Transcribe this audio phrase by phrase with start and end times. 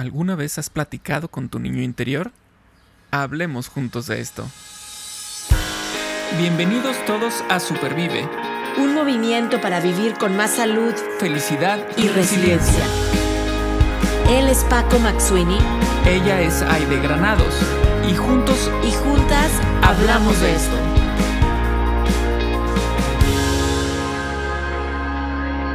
[0.00, 2.32] ¿Alguna vez has platicado con tu niño interior?
[3.10, 4.46] Hablemos juntos de esto.
[6.38, 8.26] Bienvenidos todos a Supervive.
[8.78, 12.82] Un movimiento para vivir con más salud, felicidad y, resiliencia.
[14.30, 15.58] Él es Paco Maxuini.
[16.06, 17.54] Ella es Aide Granados.
[18.10, 20.76] Y juntos y juntas hablamos de esto.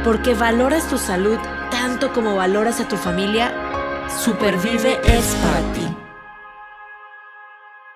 [0.02, 1.38] Porque valoras tu salud
[1.70, 3.65] tanto como valoras a tu familia
[4.08, 5.80] Supervive es para ti.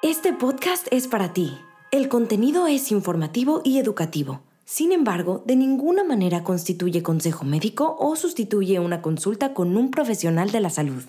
[0.02, 1.58] Este podcast es para ti.
[1.92, 4.42] El contenido es informativo y educativo.
[4.64, 10.50] Sin embargo, de ninguna manera constituye consejo médico o sustituye una consulta con un profesional
[10.50, 11.04] de la salud.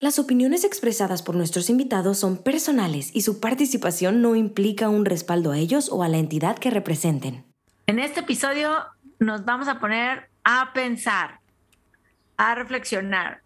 [0.00, 5.52] Las opiniones expresadas por nuestros invitados son personales y su participación no implica un respaldo
[5.52, 7.44] a ellos o a la entidad que representen.
[7.86, 8.70] En este episodio
[9.18, 11.40] nos vamos a poner a pensar,
[12.36, 13.42] a reflexionar,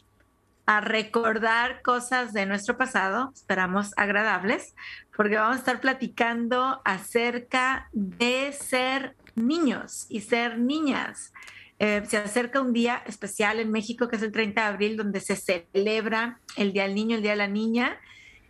[0.70, 4.76] a recordar cosas de nuestro pasado, esperamos agradables,
[5.16, 11.32] porque vamos a estar platicando acerca de ser niños y ser niñas.
[11.80, 15.18] Eh, se acerca un día especial en México, que es el 30 de abril, donde
[15.18, 17.98] se celebra el Día del Niño, el Día de la Niña.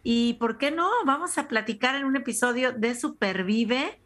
[0.02, 3.98] Y por qué no, vamos a platicar en un episodio de Supervive.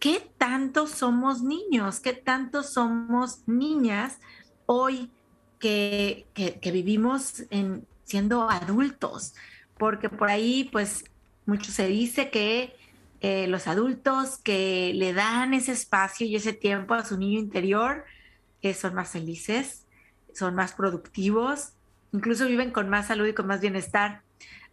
[0.00, 2.00] ¿Qué tanto somos niños?
[2.00, 4.18] ¿Qué tanto somos niñas
[4.66, 5.12] hoy
[5.64, 9.34] que, vivimos en, siendo adultos,
[9.78, 11.04] porque por ahí pues
[11.46, 12.76] mucho se dice que
[13.22, 18.04] eh, los adultos que le dan ese espacio y ese tiempo a su niño interior
[18.60, 19.86] eh, son más felices,
[20.34, 21.72] son más productivos,
[22.12, 24.20] incluso viven con más salud y con más bienestar.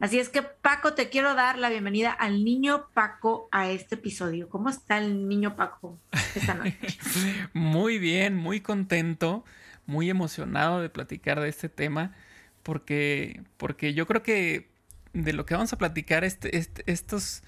[0.01, 4.49] Así es que Paco, te quiero dar la bienvenida al niño Paco a este episodio.
[4.49, 5.97] ¿Cómo está el niño Paco
[6.35, 6.75] esta noche?
[7.53, 9.45] muy bien, muy contento
[9.91, 12.15] muy emocionado de platicar de este tema
[12.63, 14.69] porque, porque yo creo que
[15.13, 17.43] de lo que vamos a platicar, este, este estos,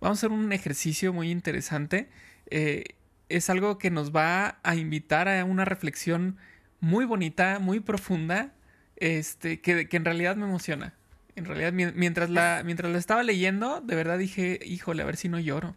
[0.00, 2.08] vamos a hacer un ejercicio muy interesante.
[2.50, 2.84] Eh,
[3.28, 6.36] es algo que nos va a invitar a una reflexión
[6.80, 8.54] muy bonita, muy profunda,
[8.96, 10.94] este, que, que en realidad me emociona.
[11.34, 15.28] En realidad, mientras la, mientras la estaba leyendo, de verdad dije, híjole, a ver si
[15.28, 15.76] no lloro.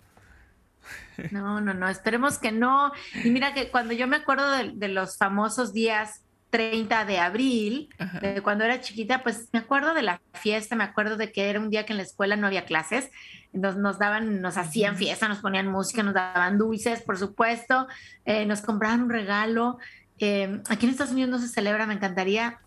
[1.31, 2.91] No, no, no, esperemos que no.
[3.23, 7.89] Y mira que cuando yo me acuerdo de, los famosos días 30 de abril,
[8.21, 11.59] de cuando era chiquita, pues me acuerdo de la fiesta, me acuerdo de que era
[11.59, 13.09] un día que en la escuela no había clases,
[13.53, 17.87] nos, nos daban, nos hacían fiesta, nos ponían música, nos daban dulces, por supuesto,
[18.25, 19.77] eh, nos compraban un regalo.
[20.19, 22.59] Eh, aquí en Estados Unidos no se celebra, me encantaría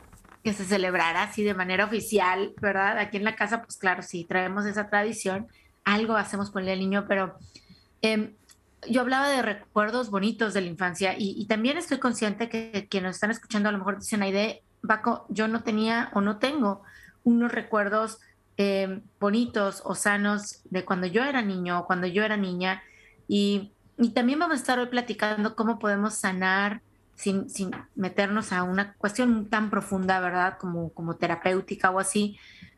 [0.43, 2.99] que se celebrara así de manera oficial, ¿verdad?
[2.99, 5.49] Aquí en la casa, pues claro, sí, traemos esa tradición,
[5.85, 7.39] algo hacemos por el niño, pero
[8.05, 8.35] Em,
[8.87, 13.31] yo hablaba de recuerdos bonitos de la infancia y, también estoy consciente que quienes están
[13.31, 16.83] escuchando a lo mejor dicen, Aide, Baco, yo no tenía o no tengo
[17.23, 18.19] unos recuerdos
[18.59, 22.83] em, bonitos o sanos de cuando yo era niño o cuando yo era niña.
[23.27, 23.73] Y,
[24.15, 26.83] también vamos a estar hoy platicando cómo podemos sanar
[27.15, 27.47] sin,
[27.95, 30.59] meternos a una cuestión tan profunda, ¿verdad?
[30.59, 32.37] Como, como terapéutica o así.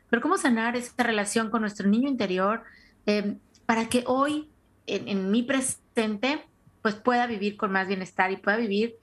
[0.09, 2.62] Pero cómo sanar esta relación con nuestro niño interior
[3.06, 4.48] em, para que hoy
[4.86, 6.44] en, mi presente,
[6.82, 8.97] pues pueda vivir con más bienestar y pueda vivir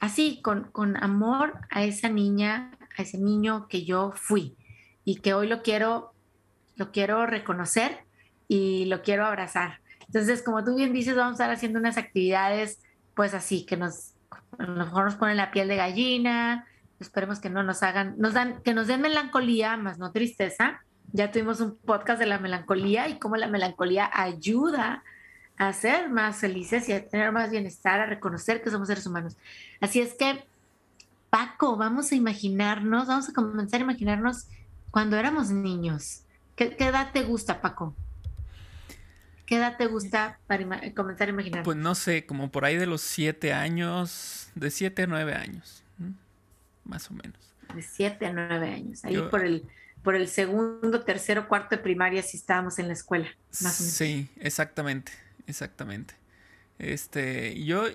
[0.00, 4.56] así, con, con amor a esa niña, a ese niño que yo fui
[5.04, 6.12] y que hoy lo quiero,
[6.76, 8.04] lo quiero reconocer
[8.46, 9.80] y lo quiero abrazar.
[10.06, 12.80] Entonces, como tú bien dices, vamos a estar haciendo unas actividades,
[13.14, 14.14] pues así, que nos,
[14.58, 16.66] a lo mejor nos ponen la piel de gallina,
[16.98, 20.80] esperemos que no nos hagan, nos dan, que nos den melancolía, más no tristeza.
[21.12, 25.02] Ya tuvimos un podcast de la melancolía y cómo la melancolía ayuda
[25.58, 29.36] a ser más felices y a tener más bienestar, a reconocer que somos seres humanos.
[29.80, 30.44] Así es que,
[31.30, 34.46] Paco, vamos a imaginarnos, vamos a comenzar a imaginarnos
[34.92, 36.22] cuando éramos niños.
[36.54, 37.94] ¿Qué, edad te gusta, Paco?
[39.46, 40.64] ¿Qué edad te gusta para
[40.94, 41.64] comenzar a imaginar?
[41.64, 45.82] Pues no sé, como por ahí de los siete años, de siete a nueve años,
[46.84, 47.38] más o menos.
[47.74, 49.64] De siete a nueve años, ahí por el
[50.04, 53.28] por el segundo, tercero, cuarto de primaria si estábamos en la escuela,
[53.60, 53.96] más o menos.
[53.96, 55.12] Sí, exactamente
[55.48, 56.14] exactamente.
[56.78, 57.86] Este, yo,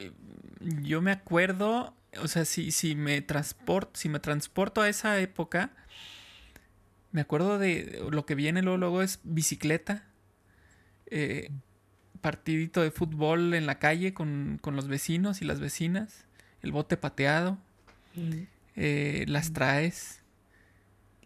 [0.60, 5.72] yo me acuerdo, o sea, si, si, me transporto, si me transporto a esa época,
[7.14, 10.04] me acuerdo de lo que viene luego, luego es bicicleta,
[11.08, 11.50] eh,
[12.22, 16.26] partidito de fútbol en la calle con, los vecinos y las vecinas,
[16.62, 17.60] el bote pateado,
[18.76, 20.22] eh, las traes,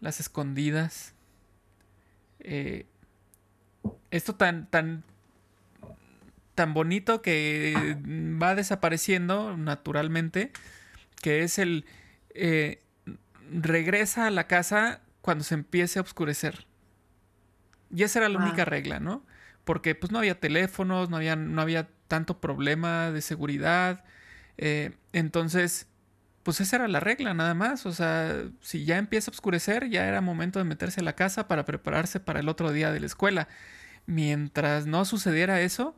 [0.00, 1.14] las escondidas.
[2.40, 2.86] Eh,
[4.10, 5.04] esto tan, tan,
[6.58, 7.96] tan bonito que
[8.42, 10.50] va desapareciendo naturalmente,
[11.22, 11.84] que es el...
[12.30, 12.82] Eh,
[13.52, 16.66] regresa a la casa cuando se empiece a oscurecer.
[17.94, 19.24] Y esa era la única regla, ¿no?
[19.64, 24.04] Porque pues no había teléfonos, no había, no había tanto problema de seguridad.
[24.56, 25.86] Eh, entonces,
[26.42, 27.86] pues esa era la regla, nada más.
[27.86, 31.46] O sea, si ya empieza a oscurecer, ya era momento de meterse a la casa
[31.46, 33.46] para prepararse para el otro día de la escuela.
[34.06, 35.96] Mientras no sucediera eso,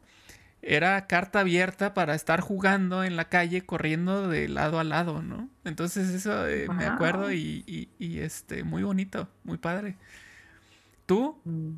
[0.63, 5.49] era carta abierta para estar jugando en la calle, corriendo de lado a lado, ¿no?
[5.65, 9.97] Entonces eso eh, me acuerdo y, este, muy bonito, muy padre.
[11.07, 11.41] ¿Tú?
[11.45, 11.77] Mm,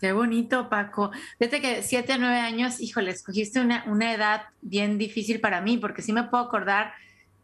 [0.00, 1.10] qué bonito, Paco.
[1.38, 5.78] Desde que siete a nueve años, híjole, escogiste una, una edad bien difícil para mí,
[5.78, 6.92] porque sí me puedo acordar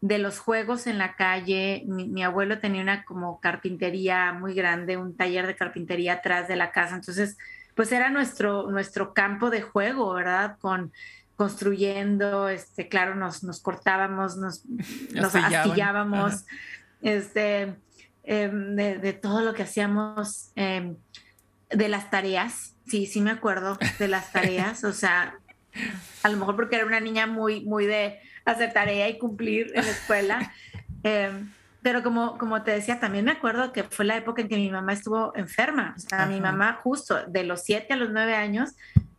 [0.01, 1.83] de los juegos en la calle.
[1.87, 6.55] Mi, mi, abuelo tenía una como carpintería muy grande, un taller de carpintería atrás de
[6.55, 6.95] la casa.
[6.95, 7.37] Entonces,
[7.79, 10.57] pues era nuestro, nuestro campo de juego, ¿verdad?
[10.59, 10.91] Con
[11.37, 14.65] construyendo, este, claro, nos, nos cortábamos, nos,
[15.13, 16.45] nos astillábamos,
[17.01, 17.73] este,
[18.23, 20.97] em, de, todo lo que hacíamos, em,
[21.69, 25.35] de las tareas, sí, sí me acuerdo de las tareas, o sea,
[26.21, 29.85] a lo mejor porque era una niña muy, muy de hacer tarea y cumplir en
[29.85, 30.53] la escuela.
[31.03, 31.49] Em,
[31.81, 34.69] pero como, como te decía, también me acuerdo que fue la época en que mi
[34.69, 35.93] mamá estuvo enferma.
[35.95, 38.71] O sea, mi mamá justo de los siete a los nueve años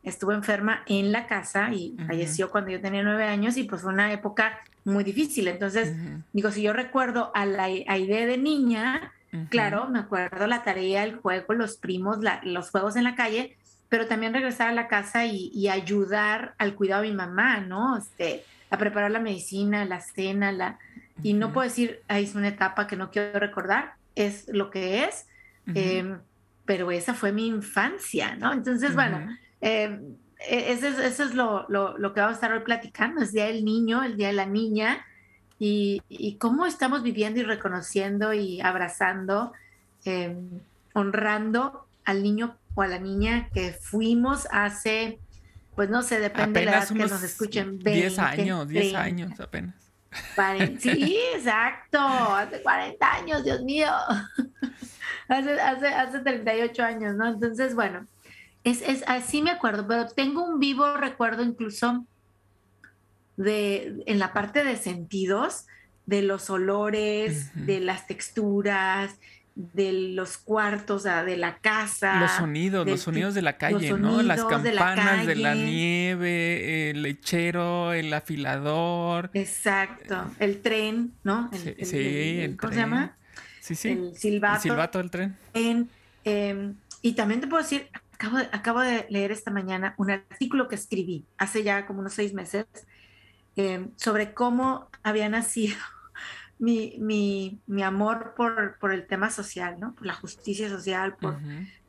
[0.03, 3.93] estuvo enferma en la casa y falleció cuando yo tenía nueve años y pues fue
[3.93, 5.49] una época muy difícil.
[5.49, 5.95] Entonces,
[6.33, 9.13] digo, si yo recuerdo a la idea de niña,
[9.49, 13.57] claro, me acuerdo la tarea, el juego, los primos, los juegos en la calle,
[13.89, 17.97] pero también regresar a la casa y, y, ayudar al cuidado de mi mamá, ¿no?
[17.97, 20.79] Este, a preparar la medicina, la cena, la
[21.23, 25.05] y no puedo decir, ahí es una etapa que no quiero recordar, es lo que
[25.05, 25.27] es,
[25.75, 26.19] em,
[26.65, 28.53] pero esa fue mi infancia, ¿no?
[28.53, 30.17] Entonces, bueno, em,
[30.49, 34.17] e, eso, es, lo, que vamos a estar hoy platicando, es Día del Niño, el
[34.17, 35.05] Día de la Niña,
[35.59, 39.53] y, cómo estamos viviendo y reconociendo y abrazando,
[40.05, 40.61] em,
[40.95, 45.19] honrando al niño o a la niña que fuimos hace,
[45.75, 47.79] pues no sé, depende de la edad que nos escuchen.
[47.79, 49.90] 10 años, 10 años apenas.
[50.81, 53.89] Sí, exacto, hace 40 años, Dios mío.
[55.29, 57.29] hace, hace, hace 38 años, ¿no?
[57.29, 58.07] Entonces, bueno,
[58.65, 62.05] es, es, así me acuerdo, pero tengo un vivo recuerdo incluso
[63.37, 65.67] de, en la parte de sentidos,
[66.07, 69.17] de los olores, de las texturas,
[69.55, 72.21] de los cuartos, de la casa.
[72.21, 74.23] Los sonidos, los sonidos de la calle, ¿no?
[74.23, 79.31] Las campanas de la, nieve, el lechero, el afilador.
[79.35, 81.51] Exacto, el tren, ¿no?
[81.53, 83.17] sí, ¿Cómo se llama?
[83.61, 83.91] Sí, sí.
[83.91, 84.57] El silbato.
[84.57, 85.37] El silbato del tren.
[86.25, 90.69] Em, y también te puedo decir, acabo de, acabo de leer esta mañana un artículo
[90.69, 92.67] que escribí hace ya como unos seis meses
[93.57, 95.77] em, sobre cómo había nacido
[96.61, 99.95] mi, mi, mi amor por, por, el tema social, ¿no?
[99.95, 101.39] Por la justicia social, por,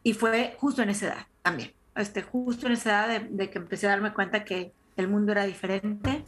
[0.02, 3.88] y fue justo en esa edad también, este, justo en esa edad de, que empecé
[3.88, 6.24] a darme cuenta que el mundo era diferente,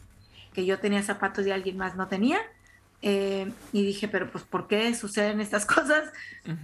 [0.52, 2.38] que yo tenía zapatos y alguien más no tenía,
[3.00, 6.12] eh, y dije, pero pues, ¿por qué suceden estas cosas?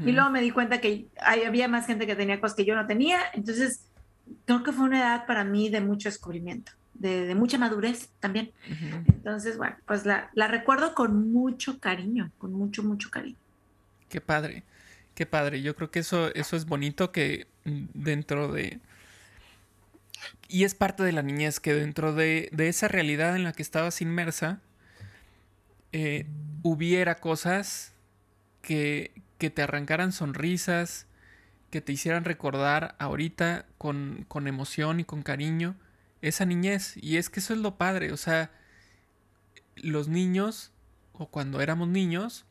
[0.05, 2.87] Y luego me di cuenta que había más gente que tenía cosas que yo no
[2.87, 3.87] tenía, entonces
[4.45, 8.53] creo que fue una edad para mí de mucho descubrimiento de, mucha madurez también.
[9.09, 13.37] Entonces, bueno, pues la, recuerdo con mucho cariño, con mucho, mucho cariño.
[14.09, 14.63] Qué padre,
[15.15, 15.63] qué padre.
[15.63, 18.81] Yo creo que eso, eso es bonito que dentro de...
[20.49, 24.03] Y es parte de la niñez, que dentro de, esa realidad en la que estabas
[24.03, 24.61] inmersa,
[25.93, 26.27] eh,
[26.63, 27.95] hubiera cosas
[28.61, 31.07] que, que te arrancaran sonrisas,
[31.71, 35.77] que te hicieran recordar ahorita con, con emoción y con cariño
[36.23, 36.97] esa niñez.
[36.97, 38.51] Y es que eso es lo padre, o sea,
[39.77, 40.73] los niños,
[41.13, 42.45] o cuando éramos niños,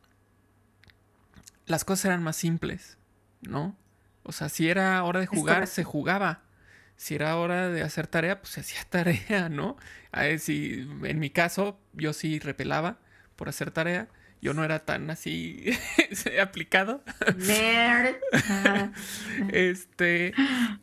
[1.66, 2.98] las cosas eran más simples,
[3.42, 3.76] ¿no?
[4.22, 6.42] O sea, si era hora de jugar, se jugaba.
[6.96, 9.76] Si era hora de hacer tarea, pues se hacía tarea, ¿no?
[10.12, 12.98] A ver, si, en mi caso, yo sí repelaba
[13.36, 14.08] por hacer tarea.
[14.42, 15.70] Yo no era tan así
[16.42, 17.02] aplicado.
[19.52, 20.32] Este,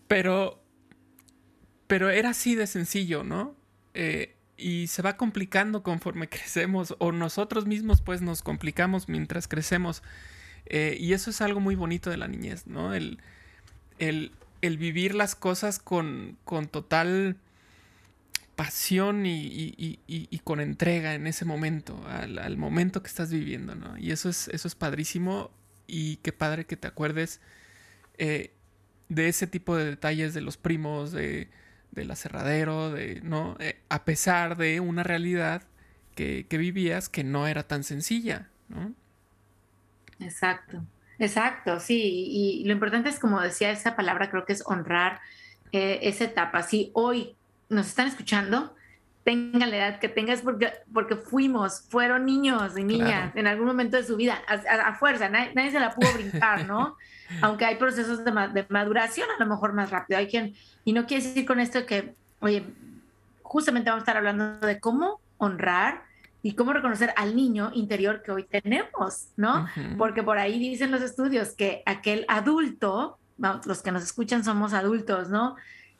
[0.07, 0.63] pero
[1.87, 3.55] pero era así de sencillo, ¿no?
[3.93, 10.03] Eh, y se va complicando conforme crecemos, o nosotros mismos pues nos complicamos mientras crecemos.
[10.65, 12.93] Eh, y eso es algo muy bonito de la niñez, ¿no?
[12.93, 13.19] El,
[13.99, 17.37] el, vivir las cosas con, con total
[18.57, 23.97] pasión y, con entrega en ese momento, al, momento que estás viviendo, ¿no?
[23.97, 25.51] Y eso es, eso es padrísimo
[25.85, 27.39] y qué padre que te acuerdes
[28.17, 28.51] eh,
[29.09, 31.49] de ese tipo de detalles de los primos, de
[31.97, 33.57] del aserradero, de, ¿no?
[33.59, 35.63] Eh, a pesar de una realidad
[36.15, 38.93] que, vivías que no era tan sencilla, ¿no?
[40.19, 40.83] Exacto.
[41.19, 41.99] Exacto, sí,
[42.29, 45.19] y, lo importante es, como decía esa palabra, creo que es honrar
[45.71, 46.61] eh, esa etapa.
[46.61, 47.35] Si hoy
[47.69, 48.75] nos están escuchando,
[49.27, 53.97] tengan la edad que tengas porque, porque fuimos, fueron niños y niñas en algún momento
[53.97, 56.95] de su vida, a, fuerza, nadie, se la pudo brincar, ¿no?
[57.41, 60.17] Aunque hay procesos de, de, maduración a lo mejor más rápido.
[60.17, 60.53] Hay quien,
[60.85, 62.63] y no quiere decir con esto que, oye,
[63.43, 66.03] justamente vamos a estar hablando de cómo honrar
[66.41, 69.67] y cómo reconocer al niño interior que hoy tenemos, ¿no?
[69.97, 73.19] Porque por ahí dicen los estudios que aquel adulto,
[73.65, 75.57] los que nos escuchan somos adultos, ¿no?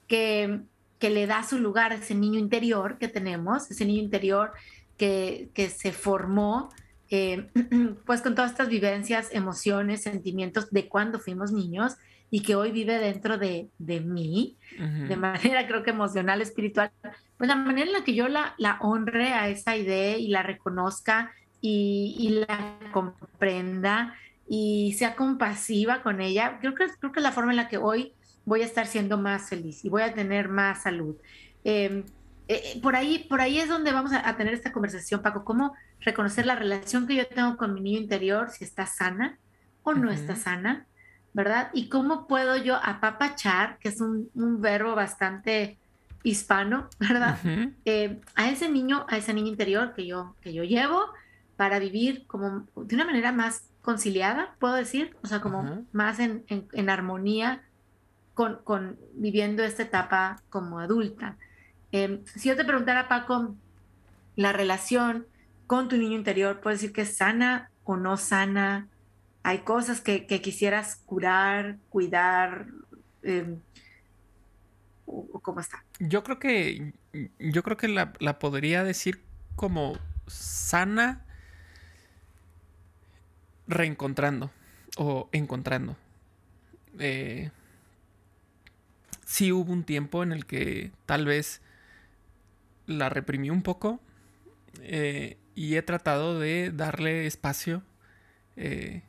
[0.07, 0.61] Que,
[0.99, 4.51] que le da su lugar a ese niño interior que tenemos, ese niño interior
[4.97, 6.69] que, que se formó,
[7.09, 7.47] eh,
[8.05, 11.95] pues con todas estas vivencias, emociones, sentimientos de cuando fuimos niños
[12.29, 16.91] y que hoy vive dentro de, de mí, de manera creo que emocional, espiritual,
[17.37, 20.43] pues la manera en la que yo la, la honre a esa idea y la
[20.43, 24.13] reconozca y, y, la comprenda
[24.47, 27.77] y sea compasiva con ella, creo que, creo que es la forma en la que
[27.77, 28.13] hoy
[28.47, 31.17] voy a estar siendo más feliz y voy a tener más salud.
[31.65, 32.05] Em,
[32.47, 35.75] eh, eh, por, ahí, por ahí es donde vamos a, tener esta conversación, Paco, cómo
[35.99, 39.37] reconocer la relación que yo tengo con mi niño interior, si está sana
[39.83, 40.85] o no está sana,
[41.33, 41.69] ¿verdad?
[41.73, 45.77] Y cómo puedo yo apapachar, que es un, un verbo bastante
[46.23, 47.37] hispano, ¿verdad?
[47.83, 51.01] Eh, a ese niño, a ese niño interior que yo, que yo llevo
[51.57, 56.45] para vivir como de una manera más conciliada, puedo decir, o sea, como más en,
[56.47, 57.61] en, armonía
[58.37, 61.37] con, viviendo esta etapa como adulta.
[61.91, 63.55] Em, si yo te preguntara, Paco,
[64.35, 65.25] la relación
[65.65, 68.87] con tu niño interior, ¿puedes decir que es sana o no sana?
[69.47, 72.65] hay cosas que, quisieras curar, cuidar,
[73.23, 73.61] em,
[75.41, 75.85] cómo está.
[75.99, 76.91] Yo creo que,
[77.39, 79.23] yo creo que la, podría decir
[79.55, 81.23] como sana
[83.69, 84.51] reencontrando
[84.97, 85.95] o encontrando.
[86.99, 87.49] Eh,
[89.27, 91.61] sí hubo un tiempo en el que tal vez
[92.85, 93.99] la reprimí un poco
[94.81, 97.83] eh, y he tratado de darle espacio
[98.55, 99.03] eh,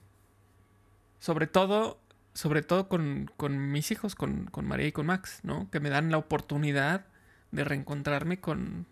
[1.21, 2.01] sobre todo,
[2.35, 3.31] sobre todo con,
[3.71, 5.71] mis hijos, con, María y con Max, ¿no?
[5.71, 7.07] Que me dan la oportunidad
[7.53, 8.87] de reencontrarme con,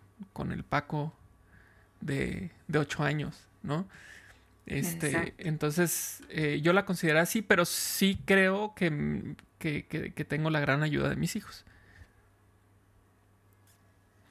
[0.50, 1.12] el Paco
[2.00, 3.88] de, de ocho años, ¿no?
[4.66, 10.82] Este, entonces, eh, yo la considero así, pero sí creo que, que, tengo la gran
[10.82, 11.64] ayuda de mis hijos.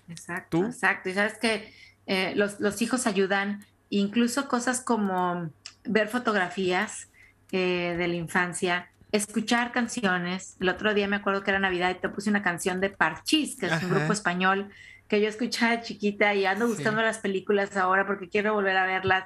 [0.08, 1.10] Exacto, exacto.
[1.10, 1.74] Y sabes que
[2.06, 5.50] eh, los, los, hijos ayudan, incluso cosas como
[5.84, 7.10] ver fotografías,
[7.52, 10.58] eh, de la infancia, escuchar canciones.
[10.60, 13.56] El otro día me acuerdo que era Navidad y te puse una canción de Parchís,
[13.56, 14.72] que es un grupo español
[15.08, 19.26] que yo escuchaba chiquita y ando buscando las películas ahora porque quiero volver a verlas.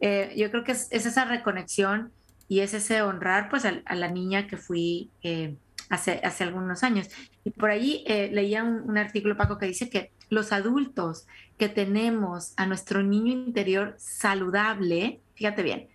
[0.00, 2.12] Eh, yo creo que es, esa reconexión
[2.50, 5.56] y es ese honrar pues a, la niña que fui eh,
[5.88, 7.08] hace, hace algunos años.
[7.44, 11.28] Y por ahí leía un, un, artículo, Paco, que dice que los adultos
[11.58, 15.90] que tenemos a nuestro niño interior saludable, fíjate bien,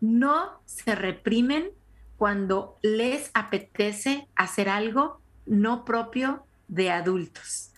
[0.00, 1.72] no se reprimen
[2.16, 7.74] cuando les apetece hacer algo no propio de adultos,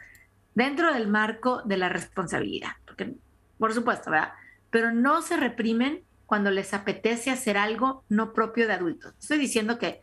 [0.55, 3.17] dentro del marco de la responsabilidad, porque
[3.59, 4.35] por supuesto, ¿verdad?
[4.71, 9.13] Pero no se reprimen cuando les apetece hacer algo no propio de adultos.
[9.19, 10.01] Estoy diciendo que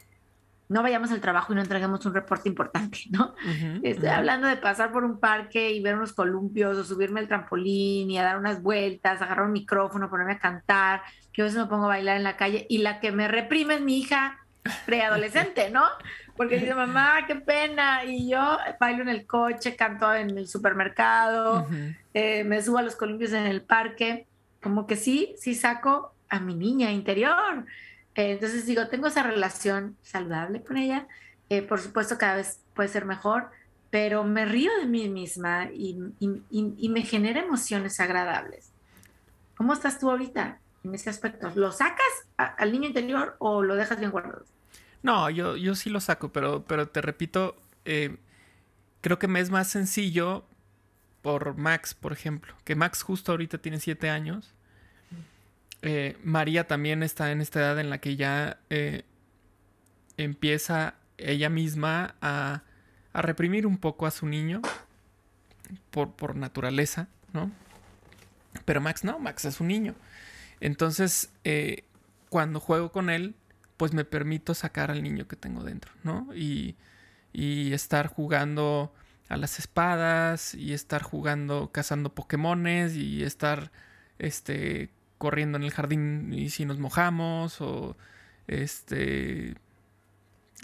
[0.68, 3.34] no vayamos al trabajo y no entreguemos un reporte importante, ¿no?
[3.82, 8.12] Estoy hablando de pasar por un parque y ver unos columpios o subirme al trampolín
[8.12, 11.68] y a dar unas vueltas, agarrar un micrófono, ponerme a cantar, que a veces me
[11.68, 14.38] pongo a bailar en la calle y la que me reprime es mi hija
[14.86, 15.86] preadolescente, ¿no?
[16.36, 18.04] Porque dice, mamá, qué pena.
[18.04, 21.66] Y yo bailo en el coche, canto en el supermercado,
[22.14, 24.28] eh, me subo a los columpios en el parque.
[24.62, 27.66] Como que sí, sí saco a mi niña interior.
[28.16, 31.08] Eh, entonces digo, tengo esa relación saludable con ella.
[31.50, 33.50] Eh, por supuesto, cada vez puede ser mejor,
[33.90, 35.98] pero me río de mí misma y,
[36.90, 38.72] me genera emociones agradables.
[39.56, 41.52] ¿Cómo estás tú ahorita en ese aspecto?
[41.56, 42.06] ¿Lo sacas
[42.38, 44.46] al niño interior o lo dejas bien guardado?
[45.04, 47.56] No, yo, yo sí lo saco, pero, pero te repito,
[47.86, 48.18] eh,
[49.02, 50.46] creo que me es más sencillo
[51.22, 54.57] por Max, por ejemplo, que Max justo ahorita tiene siete años
[55.82, 59.04] eh, María también está en esta edad en la que ya eh,
[60.18, 62.64] empieza ella misma a,
[63.14, 64.62] reprimir un poco a su niño
[65.90, 67.52] por, por naturaleza, ¿no?
[68.64, 69.96] Pero Max no, Max es un niño.
[70.60, 71.84] Entonces, eh,
[72.30, 73.34] cuando juego con él,
[73.76, 76.28] pues me permito sacar al niño que tengo dentro, ¿no?
[76.36, 76.76] Y,
[77.34, 78.94] y estar jugando
[79.30, 83.72] a las espadas y estar jugando cazando Pokémones y estar
[84.20, 87.96] este corriendo en el jardín y si nos mojamos o
[88.48, 89.56] Este.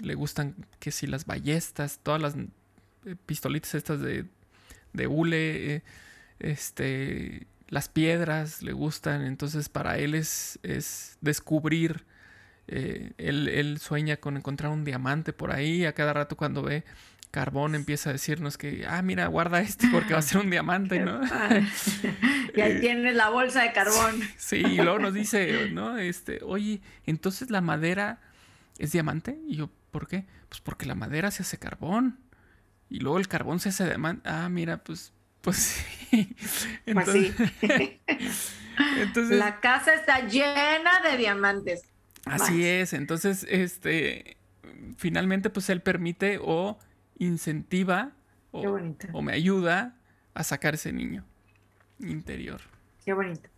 [0.00, 4.26] Le gustan que si las ballestas, todas las eh, pistolitas estas de,
[4.92, 5.82] de hule,
[6.40, 9.24] este, las piedras le gustan.
[9.24, 12.04] Entonces para él es, es descubrir.
[12.66, 15.84] Eh, él, él, sueña con encontrar un diamante por ahí.
[15.84, 16.84] A cada rato cuando ve
[17.34, 21.00] carbón empieza a decirnos que, ah, mira, guarda este porque va a ser un diamante,
[21.00, 21.20] ¿no?
[22.54, 24.20] y ahí tienes la bolsa de carbón.
[24.36, 25.98] sí, y luego nos dice, ¿no?
[25.98, 28.20] Este, oye, entonces la madera
[28.78, 29.36] es diamante.
[29.48, 30.26] Y yo, ¿por qué?
[30.48, 32.20] Pues porque la madera se hace carbón.
[32.88, 34.28] Y luego el carbón se hace diamante.
[34.28, 36.36] Ah, mira, pues, pues sí.
[36.94, 37.34] pues sí.
[39.00, 41.82] entonces, la casa está llena de diamantes.
[42.26, 42.92] Así es.
[42.92, 44.36] Entonces, este,
[44.96, 46.78] finalmente, pues él permite o
[47.18, 48.12] incentiva
[48.50, 49.96] o, me ayuda
[50.32, 51.24] a sacar ese niño
[51.98, 52.60] interior.
[53.04, 53.48] Qué bonito.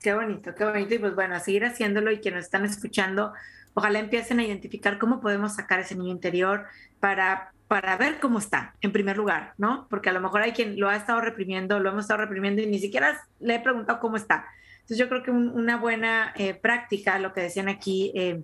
[0.00, 0.94] Qué bonito, qué bonito.
[0.94, 3.32] Y pues bueno, a seguir haciéndolo y quienes están escuchando,
[3.74, 6.66] ojalá empiecen a identificar cómo podemos sacar ese niño interior
[7.00, 9.86] para, para ver cómo está, en primer lugar, ¿no?
[9.90, 12.66] Porque a lo mejor hay quien lo ha estado reprimiendo, lo hemos estado reprimiendo y
[12.66, 14.46] ni siquiera le he preguntado cómo está.
[14.76, 18.42] Entonces yo creo que una buena eh, práctica, lo que decían aquí, eh,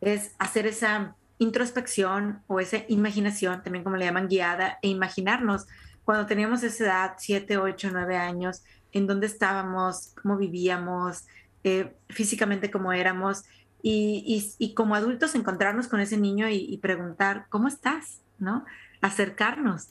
[0.00, 5.66] es hacer esa introspección o esa imaginación, también como le llaman guiada, e imaginarnos
[6.04, 8.62] cuando teníamos esa edad, 7, 8, 9 años,
[8.92, 11.24] en dónde estábamos, cómo vivíamos,
[11.64, 13.42] eh, físicamente cómo éramos,
[13.88, 18.20] y, como adultos encontrarnos con ese niño y, preguntar, ¿cómo estás?
[18.38, 18.64] ¿No?
[19.00, 19.90] Acercarnos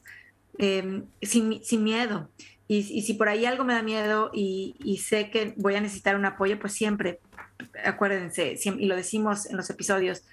[0.58, 2.30] em, sin, sin, miedo.
[2.68, 6.26] Y, si por ahí algo me da miedo y, sé que voy a necesitar un
[6.26, 7.20] apoyo, pues siempre,
[7.86, 10.24] acuérdense, y lo decimos en los episodios,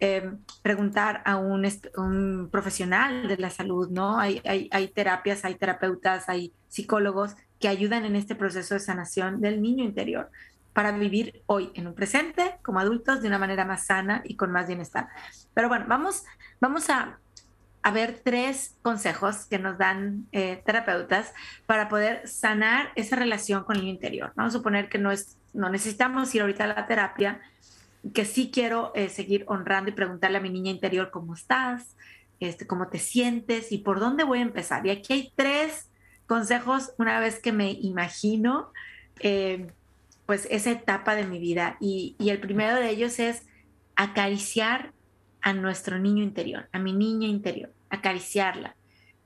[0.00, 4.20] Em, preguntar a un, un, profesional de la salud, ¿no?
[4.20, 9.40] Hay, hay, hay, terapias, hay terapeutas, hay psicólogos que ayudan en este proceso de sanación
[9.40, 10.30] del niño interior
[10.72, 14.52] para vivir hoy en un presente como adultos de una manera más sana y con
[14.52, 15.08] más bienestar.
[15.52, 16.22] Pero bueno, vamos,
[16.60, 17.18] vamos a,
[17.82, 21.32] a ver tres consejos que nos dan eh, terapeutas
[21.66, 24.32] para poder sanar esa relación con el interior.
[24.36, 27.40] Vamos a suponer que no, es, no necesitamos ir ahorita a la terapia,
[28.14, 31.96] que sí quiero eh, seguir honrando y preguntarle a mi niña interior cómo estás,
[32.40, 34.86] este, cómo te sientes y por dónde voy a empezar.
[34.86, 35.90] Y aquí hay tres
[36.26, 38.72] consejos una vez que me imagino
[39.20, 39.72] eh,
[40.26, 41.76] pues esa etapa de mi vida.
[41.80, 43.46] Y, el primero de ellos es
[43.96, 44.92] acariciar
[45.40, 48.76] a nuestro niño interior, a mi niña interior, acariciarla.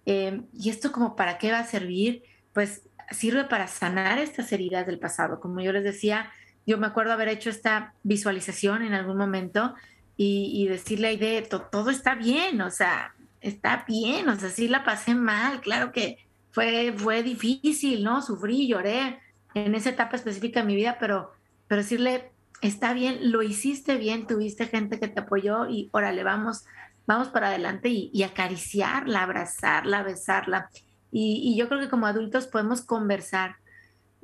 [0.07, 4.87] Eh, y esto como para qué va a servir, pues sirve para sanar estas heridas
[4.87, 5.41] del pasado.
[5.41, 6.31] Como yo les decía,
[6.67, 9.75] yo me acuerdo haber hecho esta visualización en algún momento
[10.17, 14.85] y, decirle a Aide, todo está bien, o sea, está bien, o sea, sí la
[14.85, 16.19] pasé mal, claro que
[16.53, 18.23] fue, fue difícil, ¿no?
[18.23, 19.19] Sufrí, lloré
[19.55, 21.33] en esa etapa específica de mi vida, pero,
[21.67, 26.65] pero decirle, está bien, lo hiciste bien, tuviste gente que te apoyó y órale, vamos,
[27.07, 30.71] vamos para adelante y, acariciarla, abrazarla, besarla.
[31.11, 33.57] Y, yo creo que como adultos podemos conversar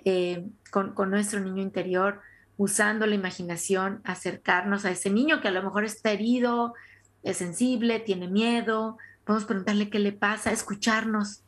[0.04, 2.20] eh, con, con, nuestro niño interior,
[2.58, 6.74] usando la imaginación, acercarnos a ese niño que a lo mejor está herido,
[7.22, 11.42] es sensible, tiene miedo, podemos preguntarle qué le pasa, escucharnos,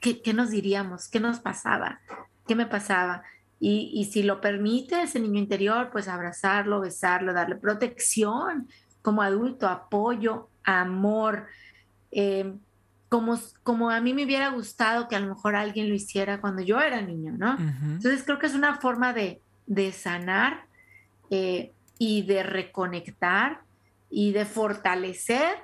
[0.00, 2.00] qué, qué nos diríamos, qué nos pasaba,
[2.46, 3.24] qué me pasaba.
[3.58, 8.68] Y, y, si lo permite ese niño interior, pues abrazarlo, besarlo, darle protección
[9.02, 11.46] como adulto, apoyo, amor,
[12.10, 12.54] eh,
[13.08, 16.62] como, como a mí me hubiera gustado que a lo mejor alguien lo hiciera cuando
[16.62, 17.56] yo era niño, ¿no?
[17.58, 20.66] Entonces creo que es una forma de, de sanar
[21.30, 23.60] eh, y de reconectar
[24.10, 25.54] y de fortalecer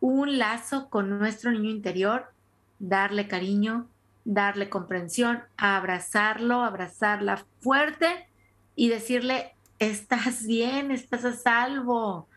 [0.00, 2.32] un lazo con nuestro niño interior,
[2.78, 3.86] darle cariño,
[4.24, 8.28] darle comprensión, abrazarlo, abrazarla fuerte
[8.74, 12.28] y decirle, estás bien, estás a salvo.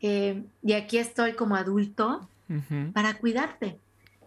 [0.00, 2.28] Eh, y aquí estoy como adulto
[2.92, 3.78] para cuidarte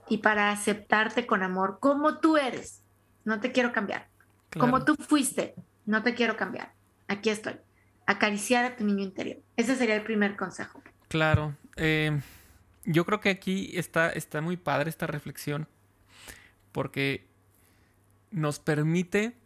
[0.08, 2.82] y para aceptarte con amor como tú eres.
[3.26, 4.08] No te quiero cambiar.
[4.58, 6.74] Como tú fuiste, no te quiero cambiar,
[7.08, 7.56] aquí estoy.
[8.06, 9.38] Acariciar a tu niño interior.
[9.56, 10.82] Ese sería el primer consejo.
[11.08, 11.56] Claro.
[11.78, 12.20] Eh,
[12.86, 15.68] yo creo que aquí está, está muy padre esta reflexión
[16.72, 17.26] porque
[18.32, 19.38] nos permite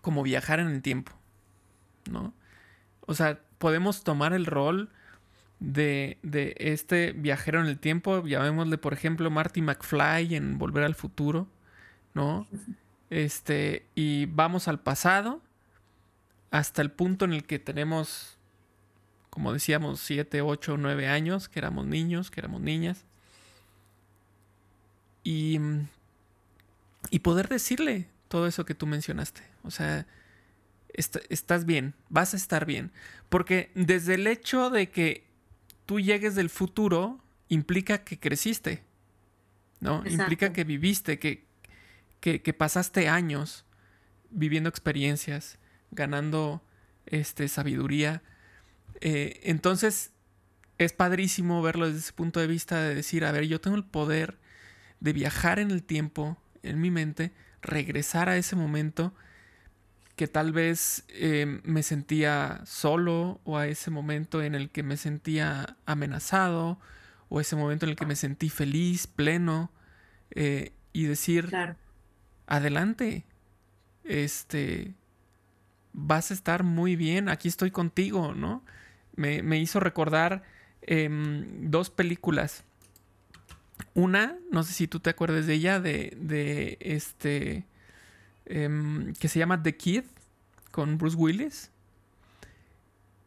[0.00, 1.12] como viajar en el tiempo,
[2.10, 2.34] ¿no?
[3.06, 4.90] O sea, podemos tomar el rol
[5.60, 10.94] de, de, este viajero en el tiempo, llamémosle por ejemplo Marty McFly en Volver al
[10.94, 11.46] Futuro,
[12.14, 12.48] ¿no?
[13.12, 15.42] Este, y vamos al pasado
[16.50, 18.38] hasta el punto en el que tenemos,
[19.28, 23.04] como decíamos, 7, 8, 9 años, que éramos niños, que éramos niñas.
[25.24, 25.58] Y,
[27.10, 29.42] y poder decirle todo eso que tú mencionaste.
[29.62, 30.06] O sea,
[30.94, 32.92] estás bien, vas a estar bien.
[33.28, 35.26] Porque desde el hecho de que
[35.84, 37.20] tú llegues del futuro,
[37.50, 38.82] implica que creciste,
[39.80, 40.02] ¿no?
[40.06, 41.51] Implica que viviste, que,
[42.22, 43.64] que, pasaste años
[44.30, 45.58] viviendo experiencias,
[45.90, 46.62] ganando
[47.04, 48.22] este, sabiduría.
[49.00, 50.12] Eh, entonces,
[50.78, 53.84] es padrísimo verlo desde ese punto de vista de decir, a ver, yo tengo el
[53.84, 54.38] poder
[55.00, 59.12] de viajar en el tiempo, en mi mente, regresar a ese momento
[60.14, 64.96] que tal vez eh, me sentía solo o a ese momento en el que me
[64.96, 66.78] sentía amenazado
[67.28, 69.72] o ese momento en el que me sentí feliz, pleno
[70.30, 71.50] eh, y decir,
[72.52, 73.24] adelante,
[74.04, 74.92] este,
[75.94, 78.62] vas a estar muy bien, aquí estoy contigo, ¿no?
[79.16, 80.42] Me, me hizo recordar
[80.82, 82.64] em, dos películas.
[83.94, 87.64] Una, no sé si tú te acuerdas de ella, de, de este,
[88.44, 90.04] em, que se llama The Kid,
[90.70, 91.70] con Bruce Willis.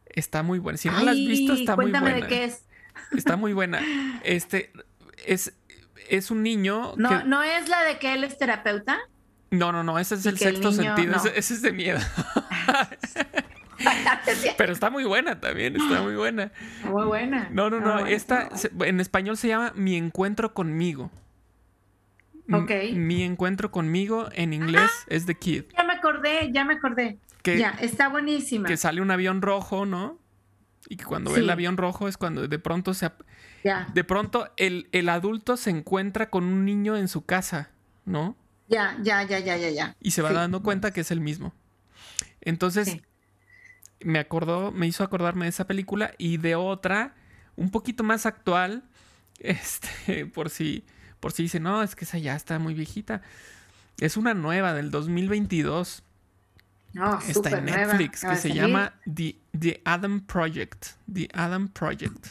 [0.06, 0.78] Está muy buena.
[0.78, 2.14] Si no la has visto, está muy buena.
[2.14, 2.64] De qué es.
[3.12, 3.82] Está muy buena.
[4.24, 4.72] Este
[5.26, 5.54] es,
[6.10, 6.94] es un niño.
[6.96, 9.00] No, ¿No es la de que él es terapeuta?
[9.58, 11.16] No, no, no, ese es el sexto sentido.
[11.36, 12.00] Ese, es de miedo.
[14.58, 16.52] Pero está muy buena también, está muy buena.
[16.86, 17.50] Muy buena.
[17.52, 18.06] No, no, no.
[18.06, 18.50] Esta
[18.82, 21.12] en español se llama Mi encuentro conmigo.
[22.52, 22.72] Ok.
[22.94, 25.64] Mi encuentro conmigo en inglés es The Kid.
[25.76, 27.18] Ya me acordé, ya me acordé.
[27.44, 28.68] ya, está buenísima.
[28.68, 30.20] Que sale un avión rojo, ¿no?
[30.88, 33.12] Y que cuando ve el avión rojo es cuando de pronto se...
[33.64, 33.88] Ya.
[33.94, 37.72] De pronto el, el adulto se encuentra con un niño en su casa,
[38.06, 38.36] ¿no?
[38.68, 39.96] Ya, ya, ya, ya, ya, ya.
[40.02, 41.54] Y se va dando cuenta que es el mismo.
[42.42, 42.98] Entonces,
[44.02, 47.16] me acordó, me hizo acordarme de esa película y de otra,
[47.56, 48.84] un poquito más actual,
[49.40, 50.86] este, por si,
[51.20, 53.22] por si dice, no, es que esa ya está muy viejita.
[54.00, 56.04] Es una nueva del 2022.
[57.28, 60.88] está en Netflix, que se llama The, The, Adam Project.
[61.12, 62.28] The Adam Project.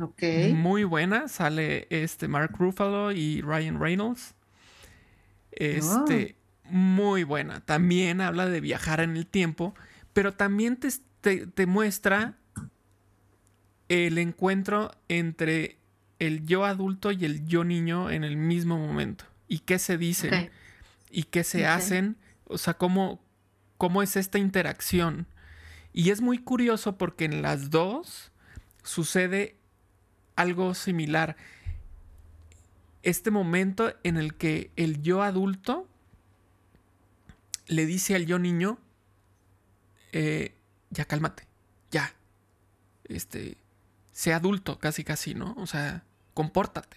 [0.00, 0.22] Ok.
[0.52, 1.28] Muy buena.
[1.28, 4.35] Sale este Mark Ruffalo y Ryan Reynolds.
[5.56, 7.60] Este, muy buena.
[7.60, 9.74] También habla de viajar en el tiempo,
[10.12, 12.36] pero también te, muestra
[13.88, 15.78] el encuentro entre
[16.18, 19.24] el yo adulto y el yo niño en el mismo momento.
[19.48, 20.50] Y qué se dicen
[21.10, 22.16] y qué se hacen.
[22.44, 23.20] O sea, cómo,
[23.78, 25.26] cómo es esta interacción.
[25.92, 28.30] Y es muy curioso porque en las dos
[28.82, 29.56] sucede
[30.36, 31.36] algo similar
[33.06, 35.86] este momento en el que el yo adulto
[37.68, 38.78] le dice al yo niño,
[40.10, 40.56] eh,
[40.90, 41.46] ya cálmate,
[41.92, 42.12] ya,
[43.04, 43.58] este,
[44.10, 45.54] sé adulto, casi casi, ¿no?
[45.56, 46.02] O sea,
[46.34, 46.96] compórtate.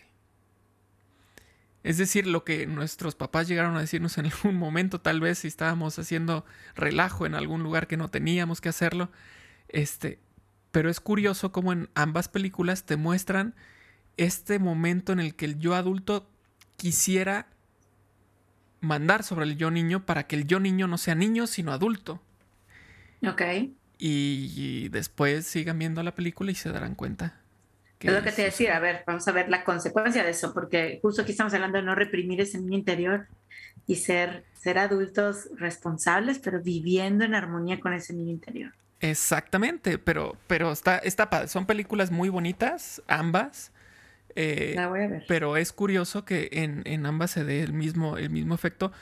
[1.84, 5.48] Es decir, lo que nuestros papás llegaron a decirnos en algún momento, tal vez si
[5.48, 6.44] estábamos haciendo
[6.74, 9.12] relajo en algún lugar que no teníamos que hacerlo,
[9.68, 10.18] este,
[10.72, 13.54] pero es curioso cómo en ambas películas te muestran
[14.20, 16.30] este momento en el que el yo adulto
[16.78, 17.48] quisiera
[18.82, 22.22] mandar sobre el yo niño para que el yo niño no sea niño, sino adulto.
[23.28, 23.42] Ok.
[23.98, 27.42] Y, después sigan viendo la película y se darán cuenta.
[28.00, 31.00] es lo que te decía, a ver, vamos a ver la consecuencia de eso, porque
[31.02, 33.28] justo aquí estamos hablando de no reprimir ese niño interior
[33.88, 38.72] y ser, ser adultos responsables, pero viviendo en armonía con ese niño interior.
[39.02, 43.72] Exactamente, pero, pero está, está, son películas muy bonitas, ambas.
[44.42, 48.94] Eh, pero es curioso que en, ambas se dé el mismo, el mismo efecto,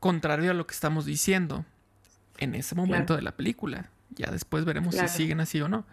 [0.00, 1.64] contrario a lo que estamos diciendo
[2.36, 3.86] en ese momento de la película.
[4.10, 5.86] Ya después veremos si siguen así o no.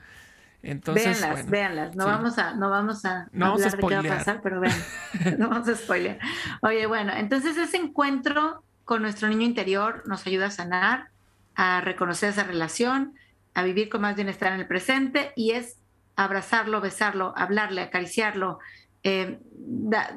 [0.61, 1.95] Entonces, véanlas, véanlas.
[1.95, 4.75] No vamos a, no vamos a hablar de qué va a pasar, pero vean,
[5.39, 6.19] no vamos a spoilear.
[6.61, 11.11] Oye, bueno, entonces ese encuentro con nuestro niño interior nos ayuda a sanar,
[11.55, 13.13] a reconocer esa relación,
[13.53, 15.77] a vivir con más bienestar en el presente y es
[16.17, 18.59] abrazarlo, besarlo, hablarle, acariciarlo,
[19.03, 19.39] eh,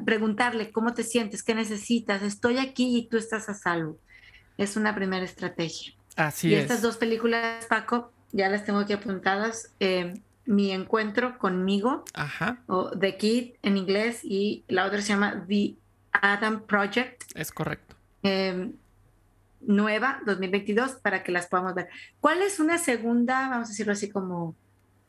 [0.05, 3.99] preguntarle cómo te sientes, qué necesitas, estoy aquí y tú estás a salvo.
[4.59, 5.95] Es una primera estrategia.
[6.16, 9.73] Así y estas dos películas, Paco, ya las tengo aquí apuntadas.
[9.81, 10.14] Eh,
[10.45, 12.05] Mi encuentro conmigo,
[12.66, 15.77] o The Kid en inglés, y la otra se llama The
[16.11, 17.23] Adam Project.
[17.35, 17.95] Es correcto.
[18.25, 18.73] Eh,
[19.61, 21.88] nueva, 2022, para que las podamos ver.
[22.21, 24.57] ¿Cuál es una segunda, vamos a decirlo así como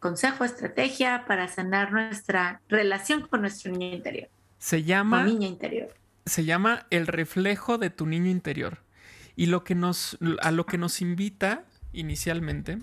[0.04, 4.28] consejo, estrategia para sanar nuestra relación con nuestro niño interior.
[4.60, 5.24] Se llama...
[5.24, 5.88] niña interior.
[6.26, 8.80] Se llama el reflejo de tu niño interior.
[9.38, 11.63] Y lo que nos, a lo que nos invita
[11.94, 12.80] inicialmente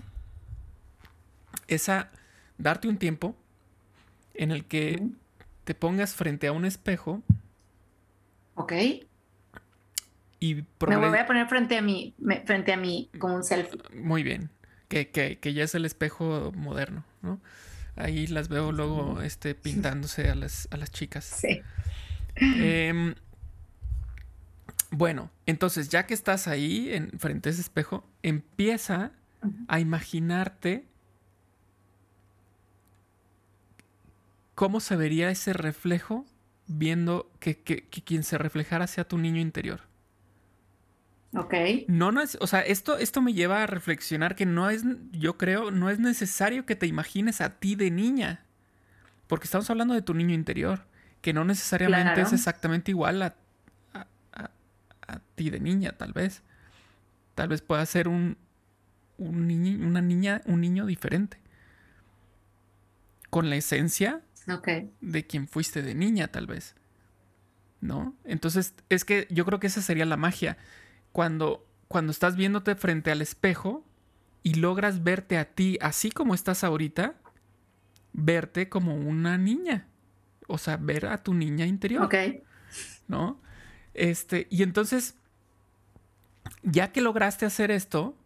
[1.67, 2.09] es a
[2.57, 3.35] darte un tiempo
[4.33, 5.07] en el que
[5.63, 7.21] te pongas frente a un espejo.
[8.55, 8.73] Ok.
[10.39, 13.79] Y me voy a poner frente a mí, frente a mí como un selfie.
[13.93, 14.49] Muy bien.
[14.91, 17.39] Que, que, que ya es el espejo moderno, ¿no?
[17.95, 21.23] Ahí las veo luego este, pintándose a las, a las chicas.
[21.23, 21.61] Sí.
[22.35, 23.15] Em,
[24.89, 29.11] bueno, entonces ya que estás ahí en, frente a ese espejo, empieza
[29.69, 30.85] a imaginarte
[34.55, 36.25] cómo se vería ese reflejo
[36.67, 39.79] viendo que, que, quien se reflejara sea tu niño interior.
[41.33, 41.53] Ok.
[41.87, 45.37] No, no es, o sea, esto, esto me lleva a reflexionar que no es, yo
[45.37, 48.45] creo, no es necesario que te imagines a ti de niña.
[49.27, 50.85] Porque estamos hablando de tu niño interior,
[51.21, 53.35] que no necesariamente es exactamente igual a,
[53.93, 56.43] a, ti de niña, tal vez.
[57.35, 58.37] Tal vez pueda ser un,
[59.17, 61.39] un niño, una niña, un niño diferente.
[63.29, 64.21] Con la esencia
[64.99, 66.75] de quien fuiste de niña, tal vez.
[67.79, 68.15] ¿No?
[68.25, 70.57] Entonces, es que yo creo que esa sería la magia
[71.11, 73.85] cuando, cuando estás viéndote frente al espejo
[74.43, 77.15] y logras verte a ti así como estás ahorita,
[78.13, 79.87] verte como una niña.
[80.47, 82.03] O sea, ver a tu niña interior.
[82.03, 82.15] Ok.
[83.07, 83.39] ¿No?
[83.93, 85.15] Este, y entonces,
[86.63, 88.17] ya que lograste hacer esto,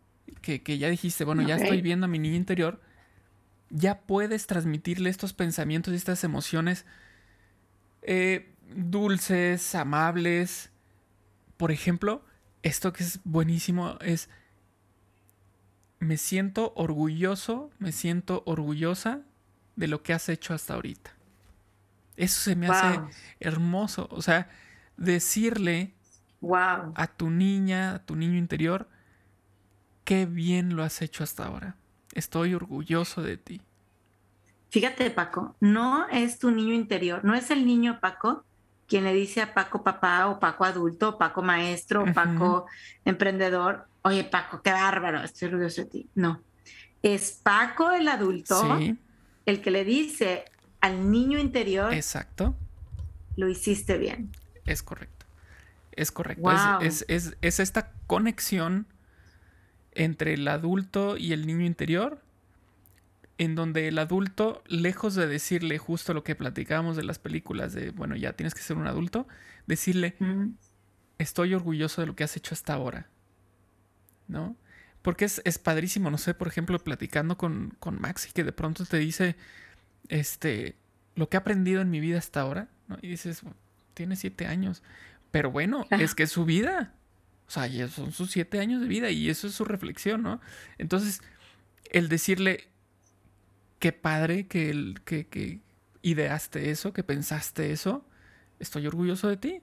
[0.42, 2.82] que, ya dijiste, bueno, ya estoy viendo a mi niña interior,
[3.70, 6.86] ya puedes transmitirle estos pensamientos y estas emociones
[8.04, 10.72] eh, dulces, amables.
[11.58, 12.24] Por ejemplo,
[12.66, 14.28] esto que es buenísimo es,
[16.00, 19.22] me siento orgulloso, me siento orgullosa
[19.76, 21.12] de lo que has hecho hasta ahorita.
[22.18, 23.00] Eso se me hace
[23.40, 24.08] hermoso.
[24.10, 24.50] O sea,
[24.98, 25.94] decirle
[26.96, 28.90] a tu niña, a tu niño interior,
[30.04, 31.76] qué bien lo has hecho hasta ahora.
[32.14, 33.62] Estoy orgulloso de ti.
[34.70, 38.44] Fíjate, Paco, no es tu niño interior, no es el niño Paco
[38.88, 42.66] quien le dice a Paco papá o Paco adulto, o Paco maestro, o Paco
[43.04, 46.10] emprendedor, oye Paco, qué bárbaro, estoy orgulloso de ti.
[46.16, 46.42] No,
[47.02, 48.80] es Paco el adulto
[49.46, 50.46] el que le dice
[50.82, 52.56] al niño interior, exacto,
[53.36, 54.32] lo hiciste bien.
[54.66, 55.26] Es correcto,
[55.92, 56.52] es correcto.
[56.82, 58.88] Es, es esta conexión
[59.92, 62.25] entre el adulto y el niño interior
[63.38, 67.92] en donde el adulto, lejos de decirle justo lo que platicábamos de las películas de,
[67.92, 69.28] bueno, ya tienes que ser un adulto,
[69.68, 70.16] decirle,
[71.18, 73.10] estoy orgulloso de lo que has hecho hasta ahora.
[74.28, 74.56] ¿No?
[75.02, 78.86] Porque es, es padrísimo, no sé, por ejemplo, platicando con, con Maxi, que de pronto
[78.86, 79.36] te dice,
[80.08, 80.76] este,
[81.16, 82.98] lo que he aprendido en mi vida hasta ahora, ¿no?
[83.02, 83.42] Y dices,
[83.94, 84.82] tiene siete años,
[85.32, 86.94] pero bueno, es que es su vida.
[87.48, 90.42] O sea, son sus siete años de vida y eso es su reflexión, ¿no?
[90.80, 91.22] Entonces,
[91.92, 92.70] el decirle,
[93.86, 95.60] qué padre que, el, que,
[96.02, 98.04] ideaste eso, que pensaste eso.
[98.60, 99.62] Estoy orgulloso de ti.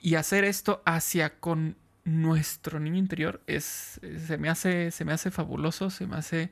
[0.00, 5.30] Y hacer esto hacia con nuestro niño interior es, se, me hace, se me hace
[5.30, 6.50] fabuloso, se me hace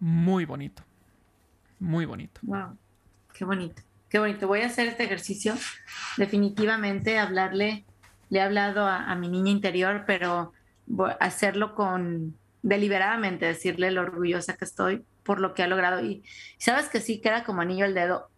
[0.00, 0.82] muy bonito.
[1.78, 2.40] Muy bonito.
[2.42, 2.76] Wow,
[3.32, 4.48] qué bonito, qué bonito.
[4.48, 5.54] Voy a hacer este ejercicio.
[6.16, 7.84] Definitivamente hablarle,
[8.28, 10.52] le he hablado a, a mi niña interior, pero
[11.20, 16.02] hacerlo con deliberadamente, decirle lo orgullosa que estoy por lo que ha logrado.
[16.02, 16.24] Y
[16.56, 18.30] sabes que sí, queda como anillo el dedo.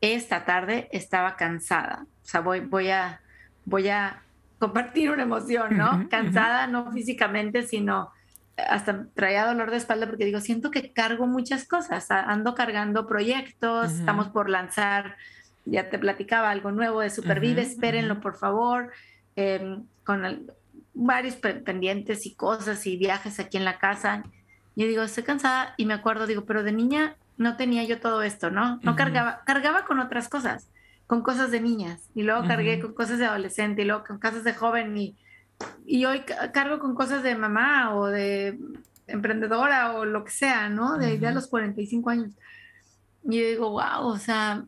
[0.00, 2.06] Esta tarde estaba cansada.
[2.24, 3.20] O sea, voy, voy, a,
[3.64, 4.24] voy a
[4.58, 6.08] compartir una emoción, ¿no?
[6.10, 8.10] Cansada, no físicamente, sino
[8.56, 12.10] hasta traía dolor de espalda porque digo, siento que cargo muchas cosas.
[12.10, 15.16] Ando cargando proyectos, estamos por lanzar,
[15.66, 18.90] ya te platicaba algo nuevo de Supervive, espérenlo por favor,
[19.36, 20.50] em, con
[20.94, 24.24] varios pendientes y cosas y viajes aquí en la casa.
[24.78, 28.22] Yo digo, estoy cansada y me acuerdo, digo, pero de niña no tenía yo todo
[28.22, 28.78] esto, ¿no?
[28.84, 30.68] No cargaba, cargaba con otras cosas,
[31.08, 34.44] con cosas de niñas y luego cargué con cosas de adolescente y luego con cosas
[34.44, 35.16] de joven y,
[35.84, 38.56] y hoy cargo con cosas de mamá o de
[39.08, 40.96] emprendedora o lo que sea, ¿no?
[40.96, 42.30] De ya los 45 años.
[43.28, 44.64] Y yo digo, wow, o sea,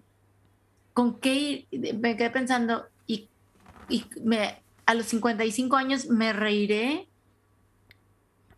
[0.93, 1.69] ¿con qué?
[1.71, 3.29] Me quedé pensando y,
[3.89, 7.07] y me, a los 55 años me reiré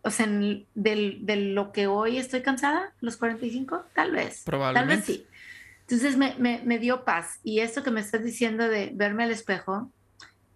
[0.02, 4.42] o sea, de lo que hoy estoy cansada, los 45, tal vez.
[4.44, 4.94] Probablemente.
[4.94, 5.26] Tal vez sí.
[5.82, 7.38] Entonces me, me, me dio paz.
[7.44, 9.90] Y esto que me estás diciendo de verme al espejo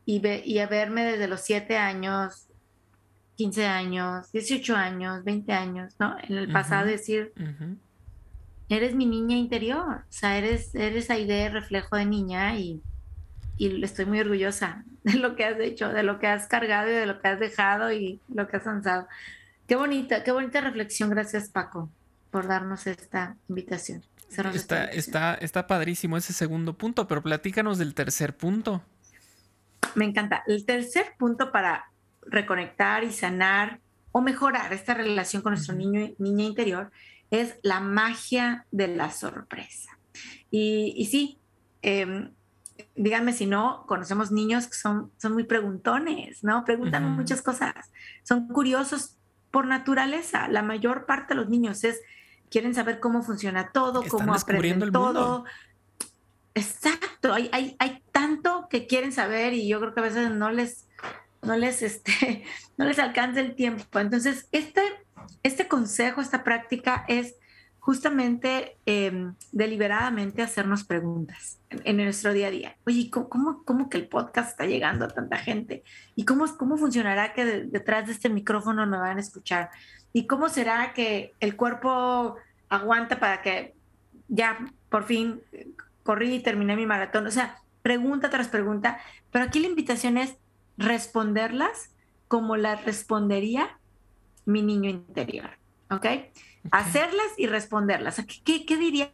[0.05, 2.47] y, ve, y a verme desde los 7 años,
[3.37, 6.17] 15 años, 18 años, 20 años, ¿no?
[6.23, 7.33] En el pasado decir,
[8.69, 12.81] eres mi niña interior, o sea, eres, eres ahí de reflejo de niña y,
[13.59, 16.95] y estoy muy orgullosa de lo que has hecho, de lo que has cargado y
[16.95, 19.07] de lo que has dejado y lo que has avanzado.
[19.67, 21.11] Qué bonita, qué bonita reflexión.
[21.11, 21.91] Gracias, Paco,
[22.31, 24.03] por darnos esta invitación.
[24.55, 28.83] Está, está, está padrísimo ese segundo punto, pero platícanos del tercer punto.
[29.95, 30.43] Me encanta.
[30.47, 31.87] El tercer punto para
[32.23, 33.81] reconectar y sanar
[34.13, 36.91] o mejorar esta relación con nuestro niño niña interior
[37.31, 39.99] es la magia de la sorpresa.
[40.51, 41.39] Y, sí,
[41.83, 42.31] eh,
[42.95, 46.65] díganme si no, conocemos niños que son, son muy preguntones, ¿no?
[46.65, 47.75] Preguntan muchas cosas,
[48.23, 49.16] son curiosos
[49.57, 50.49] por naturaleza.
[50.49, 52.03] La mayor parte de los niños es,
[52.51, 55.47] quieren saber cómo funciona todo, cómo aprenden todo.
[56.55, 60.51] Exacto, hay, hay, hay tanto que quieren saber y yo creo que a veces no
[60.51, 60.89] les,
[61.41, 62.45] no les, este,
[62.77, 63.99] no les alcanza el tiempo.
[63.99, 64.83] Entonces, este,
[65.43, 67.37] este consejo, esta práctica es
[67.87, 72.77] justamente em, deliberadamente hacernos preguntas en, nuestro día a día.
[72.85, 75.85] Oye, ¿cómo, ¿cómo, que el podcast está llegando a tanta gente?
[76.17, 79.71] ¿Y cómo, cómo funcionará que detrás de este micrófono me van a escuchar?
[80.13, 82.35] ¿Y cómo será que el cuerpo
[82.69, 83.77] aguanta para que
[84.27, 85.41] ya por fin
[86.03, 87.29] corrí y terminé mi maratón?
[87.29, 88.99] O sea, pregunta tras pregunta,
[89.31, 90.35] pero aquí la invitación es
[90.77, 91.93] responderlas
[92.27, 93.79] como las respondería
[94.45, 95.51] mi niño interior,
[95.89, 96.07] ¿ok?
[96.71, 98.23] Hacerlas y responderlas.
[98.45, 99.13] ¿Qué, qué diría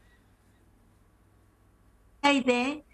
[2.23, 2.85] de,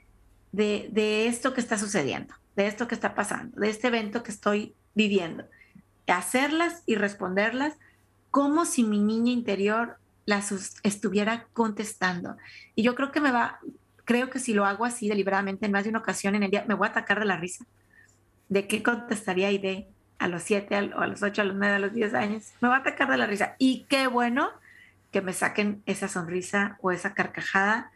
[0.53, 4.33] de, de esto que está sucediendo, de esto que está pasando, de este evento que
[4.33, 5.45] estoy viviendo?
[6.07, 7.75] Hacerlas y responderlas
[8.31, 12.37] como si mi niña interior las estuviera contestando.
[12.75, 13.61] Y yo creo que me va,
[14.05, 16.65] creo que si lo hago así deliberadamente en más de una ocasión en el día,
[16.69, 17.65] me voy a atacar de la risa.
[18.49, 19.89] ¿De qué contestaría de
[20.19, 22.69] a los 7 o a los 8, a los 9, a los 10 años, me
[22.69, 23.55] va a atacar de la risa.
[23.59, 24.51] Y qué bueno
[25.13, 27.91] que me saquen esa sonrisa o esa carcajada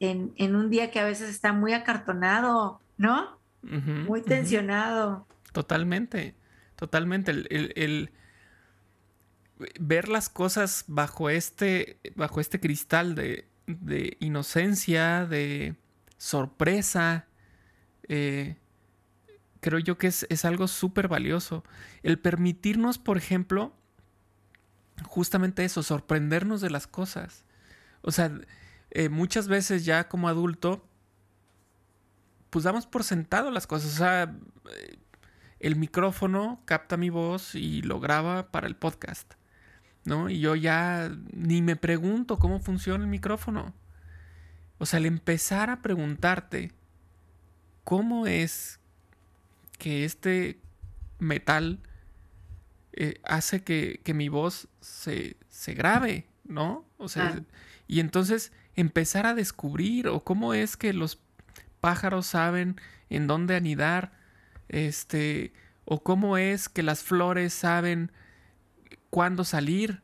[0.00, 3.36] en, en un día que a veces está muy acartonado, ¿no?
[3.62, 5.26] muy tensionado.
[5.52, 6.36] Totalmente,
[6.76, 7.32] totalmente.
[7.32, 8.10] El, el,
[9.80, 15.74] ver las cosas bajo este, bajo este cristal de, de inocencia, de
[16.16, 17.26] sorpresa,
[18.08, 18.56] eh,
[19.66, 21.64] creo yo que es, algo súper valioso.
[22.04, 23.74] El permitirnos, por ejemplo,
[25.02, 27.44] justamente eso, sorprendernos de las cosas.
[28.00, 28.30] O sea,
[28.92, 30.88] eh, muchas veces ya como adulto,
[32.50, 33.94] pues damos por sentado las cosas.
[33.94, 34.36] O sea,
[35.58, 39.34] el micrófono capta mi voz y lo graba para el podcast.
[40.04, 40.30] ¿No?
[40.30, 43.74] Y yo ya ni me pregunto cómo funciona el micrófono.
[44.78, 46.70] O sea, al empezar a preguntarte
[47.82, 48.78] cómo es
[49.78, 50.60] que este
[51.18, 51.80] metal
[52.92, 56.86] eh, hace que, mi voz se, se, grabe, ¿no?
[56.96, 57.42] O sea,
[57.86, 61.20] y entonces empezar a descubrir o cómo es que los
[61.80, 64.12] pájaros saben en dónde anidar,
[64.68, 65.52] este,
[65.84, 68.12] o cómo es que las flores saben
[69.10, 70.02] cuándo salir,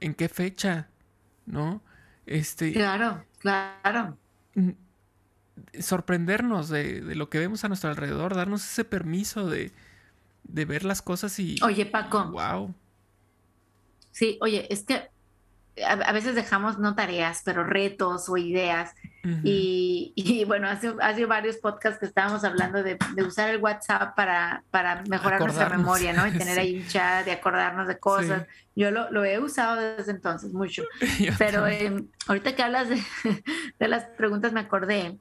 [0.00, 0.88] en qué fecha,
[1.46, 1.82] ¿no?
[2.26, 4.18] Este, claro, claro
[5.80, 9.72] sorprendernos de, lo que vemos a nuestro alrededor, darnos ese permiso de,
[10.44, 11.56] ver las cosas y...
[11.62, 12.30] Oye, Paco.
[12.30, 12.74] Wow.
[14.10, 15.08] Sí, oye, es que
[15.84, 18.94] a, veces dejamos no tareas, pero retos o ideas.
[19.42, 25.02] y, bueno, hace, hace varios podcasts que estábamos hablando de, usar el WhatsApp para, para
[25.08, 26.26] mejorar nuestra memoria, ¿no?
[26.26, 28.46] Y tener ahí un chat, de acordarnos de cosas.
[28.76, 30.84] Yo lo, he usado desde entonces mucho.
[31.38, 33.02] pero em, ahorita que hablas de,
[33.78, 35.18] de las preguntas me acordé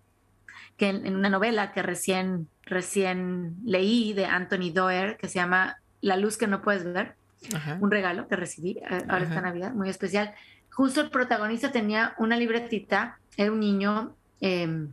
[0.78, 6.18] que en, una novela que recién, recién leí de Anthony Doerr, que se llama La
[6.18, 7.16] luz que no puedes ver,
[7.80, 10.34] un regalo que recibí eh, ahora esta Navidad, muy especial.
[10.72, 14.92] Justo el protagonista tenía una libretita, era un niño em,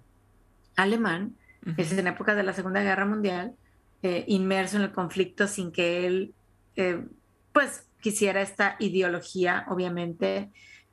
[0.77, 1.37] alemán,
[1.77, 3.55] es en época de la Segunda Guerra Mundial,
[4.03, 6.35] eh, inmerso en el conflicto sin que él,
[6.77, 7.05] eh,
[7.53, 10.51] pues, quisiera esta ideología, obviamente,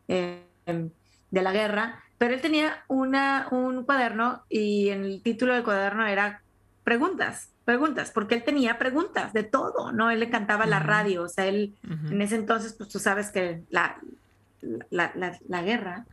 [0.08, 0.90] em,
[1.32, 6.06] de la guerra, pero él tenía una, un cuaderno y en el título del cuaderno
[6.06, 6.42] era
[6.84, 10.10] preguntas, preguntas, porque él tenía preguntas de todo, ¿no?
[10.10, 13.62] Él le cantaba la radio, o sea, él en ese entonces, pues tú sabes que
[13.70, 13.98] la,
[14.90, 15.12] la,
[15.48, 16.06] la, guerra,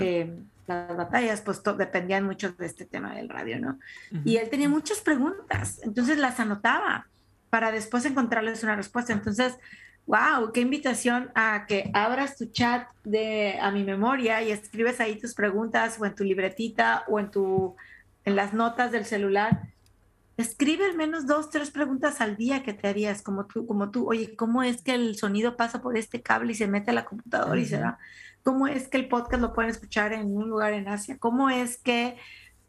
[0.00, 0.34] eh,
[0.66, 3.78] las batallas, pues dependían mucho de este tema del radio, ¿no?
[4.24, 7.06] Y él tenía muchas preguntas, entonces las anotaba
[7.50, 9.12] para después encontrarles una respuesta.
[9.12, 9.54] Entonces,
[10.06, 15.18] wow, qué invitación a que abras tu chat de a mi memoria y escribes ahí
[15.18, 17.74] tus preguntas o en tu libretita o en tu
[18.24, 19.72] en las notas del celular.
[20.36, 24.08] Escribe al menos dos, tres preguntas al día que te harías, como tú, como tú,
[24.08, 27.04] oye, ¿cómo es que el sonido pasa por este cable y se mete a la
[27.04, 27.98] computadora y se da?
[28.42, 31.16] ¿Cómo es que el podcast lo pueden escuchar en un lugar en Asia?
[31.18, 32.16] ¿Cómo es que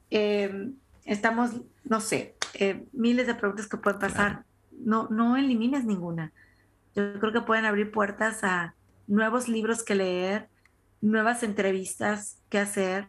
[0.10, 0.76] em,
[1.06, 1.52] estamos,
[1.84, 4.44] no sé, eh, miles de preguntas que pueden pasar?
[4.72, 6.32] No, no elimines ninguna
[6.98, 8.74] yo creo que pueden abrir puertas a
[9.06, 10.50] nuevos libros que leer,
[11.00, 13.08] nuevas entrevistas que hacer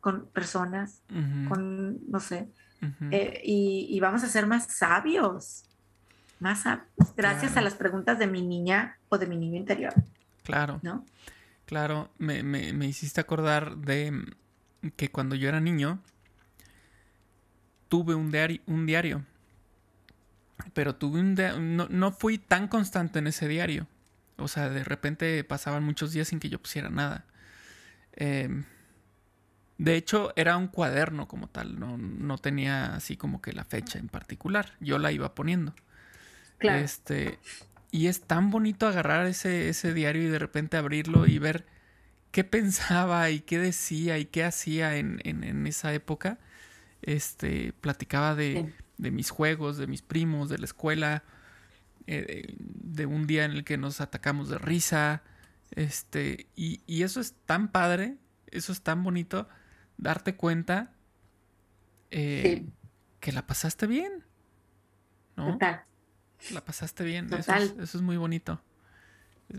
[0.00, 1.02] con personas,
[1.48, 2.48] con, no sé,
[3.12, 5.64] eh, y, vamos a ser más sabios,
[6.40, 6.64] más
[7.16, 9.92] gracias a las preguntas de mi niña o de mi niño interior.
[10.42, 10.80] Claro.
[10.82, 11.04] ¿No?
[11.66, 14.24] Claro, me, me hiciste acordar de
[14.96, 16.00] que cuando yo era niño,
[17.88, 19.24] tuve un diario, un diario
[20.72, 21.34] pero tuve un
[21.76, 23.86] no, no fui tan constante en ese diario.
[24.36, 27.24] O sea, de repente pasaban muchos días sin que yo pusiera nada.
[28.12, 28.64] Em,
[29.78, 33.98] de hecho, era un cuaderno como tal, no, no, tenía así como que la fecha
[33.98, 34.72] en particular.
[34.80, 35.74] Yo la iba poniendo.
[36.58, 36.84] Claro.
[36.84, 37.38] Este,
[37.90, 41.66] y es tan bonito agarrar ese, ese diario y de repente abrirlo y ver
[42.30, 46.38] qué pensaba y qué decía y qué hacía en, en, esa época.
[47.02, 51.24] Este, platicaba de, de, mis juegos, de mis primos, de la escuela,
[52.06, 55.22] eh, de un día en el que nos atacamos de risa.
[55.72, 58.16] Este, y, y, eso es tan padre,
[58.48, 59.48] eso es tan bonito,
[59.96, 60.92] darte cuenta
[62.10, 62.66] eh,
[63.20, 64.24] que la pasaste bien.
[65.36, 65.52] ¿no?
[65.52, 65.84] Total.
[66.52, 67.62] La pasaste bien, Total.
[67.78, 68.60] Eso, es, muy bonito.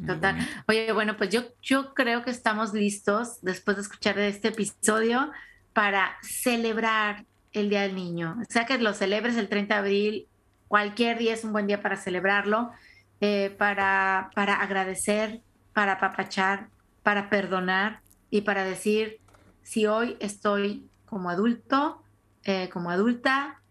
[0.05, 0.37] Total.
[0.67, 5.31] Oye, bueno, pues yo, yo creo que estamos listos después de escuchar este episodio
[5.73, 8.37] para celebrar el Día del Niño.
[8.49, 10.27] Sea que lo celebres el 30 de abril,
[10.67, 12.71] cualquier día es un buen día para celebrarlo,
[13.19, 15.41] eh, para, para agradecer,
[15.73, 16.69] para apapachar,
[17.03, 19.19] para perdonar y para decir,
[19.63, 22.01] si hoy estoy como adulto,
[22.43, 23.61] eh, como adulta,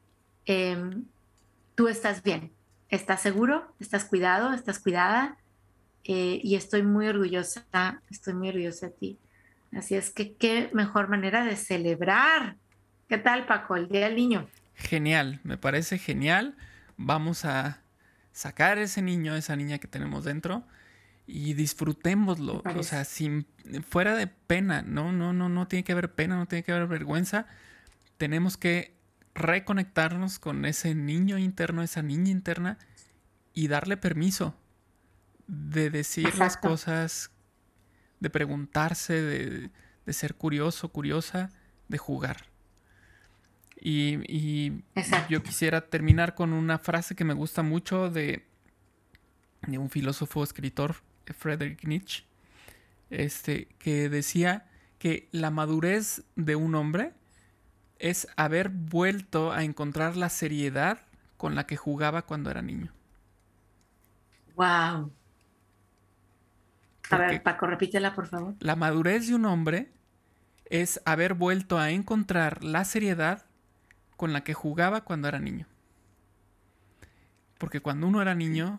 [0.45, 1.07] em,
[1.75, 2.53] tú estás bien,
[2.89, 5.39] estás seguro, estás cuidado, estás cuidada
[6.05, 9.19] eh, y estoy muy orgullosa, estoy muy orgullosa de ti.
[9.73, 12.57] Así es que qué mejor manera de celebrar.
[13.11, 14.49] ¿Qué tal, Paco, el Día del Niño?
[14.77, 16.55] Genial, me parece genial.
[16.97, 17.83] Vamos a
[18.31, 20.63] sacar ese niño, esa niña que tenemos dentro
[21.27, 22.63] y disfrutémoslo.
[22.77, 23.49] O sea, sin
[23.89, 26.87] fuera de pena, no, no, no, no tiene que haber pena, no tiene que haber
[26.87, 27.49] vergüenza.
[28.17, 28.95] Tenemos que
[29.35, 32.79] reconectarnos con ese niño interno, esa niña interna
[33.53, 34.55] y darle permiso
[35.49, 37.33] de decir las cosas,
[38.21, 41.51] de preguntarse, de, ser curioso, curiosa,
[41.89, 42.50] de jugar.
[43.81, 44.83] Y,
[45.29, 48.45] yo quisiera terminar con una frase que me gusta mucho de,
[49.67, 52.25] de un filósofo escritor Friedrich Nietzsche,
[53.09, 54.67] este, que decía
[54.99, 57.13] que la madurez de un hombre
[57.99, 60.99] es haber vuelto a encontrar la seriedad
[61.37, 62.93] con la que jugaba cuando era niño.
[64.57, 65.11] Wow.
[67.11, 68.55] A ver, Paco, repítela, por favor.
[68.61, 69.91] La madurez de un hombre
[70.67, 73.47] es haber vuelto a encontrar la seriedad
[74.21, 75.65] con la que jugaba cuando era niño.
[77.57, 78.79] Porque cuando uno era niño,